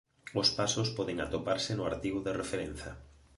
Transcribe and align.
Os 0.41 0.49
pasos 0.57 0.87
poden 0.97 1.17
atoparse 1.25 1.71
no 1.75 1.87
artigo 1.91 2.19
de 2.25 2.35
referencia. 2.41 2.91